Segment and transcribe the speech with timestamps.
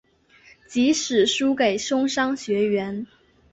[0.67, 3.05] 即使输给松商学园。